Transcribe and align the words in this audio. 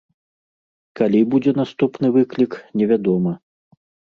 Калі 0.99 1.21
будзе 1.35 1.51
наступны 1.61 2.07
выклік, 2.17 2.59
невядома. 2.83 3.39